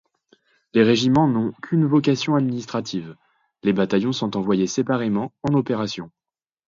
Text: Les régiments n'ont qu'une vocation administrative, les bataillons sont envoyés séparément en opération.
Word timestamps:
Les 0.73 0.81
régiments 0.81 1.27
n'ont 1.27 1.51
qu'une 1.61 1.85
vocation 1.85 2.35
administrative, 2.35 3.15
les 3.61 3.71
bataillons 3.71 4.13
sont 4.13 4.35
envoyés 4.35 4.65
séparément 4.65 5.31
en 5.43 5.53
opération. 5.53 6.09